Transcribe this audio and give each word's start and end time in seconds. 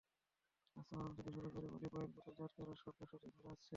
রাস্তা 0.75 0.93
বানানো 0.93 1.13
থেকে 1.17 1.29
শুরু 1.35 1.49
করে 1.49 1.67
অলিভ 1.67 1.91
অয়েল 1.93 2.11
বোতলজাত 2.15 2.51
করা—সব 2.57 2.93
ব্যবসাতেই 2.99 3.33
তাঁরা 3.35 3.51
আছেন। 3.53 3.69